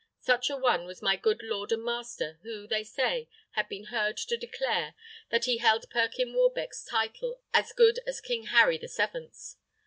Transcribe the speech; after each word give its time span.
Such 0.21 0.49
a 0.49 0.57
one 0.57 0.85
was 0.85 1.03
my 1.03 1.15
good 1.15 1.43
lord 1.43 1.71
and 1.71 1.83
master, 1.83 2.39
who, 2.41 2.65
they 2.65 2.83
say, 2.83 3.29
had 3.51 3.69
been 3.69 3.83
heard 3.93 4.17
to 4.17 4.35
declare, 4.35 4.95
that 5.29 5.45
he 5.45 5.57
held 5.59 5.91
Perkyn 5.91 6.33
Warbeck's 6.33 6.83
title 6.83 7.39
as 7.53 7.71
good 7.71 7.99
as 8.07 8.19
King 8.19 8.45
Harry 8.47 8.79
the 8.79 8.87
Seventh's. 8.87 9.57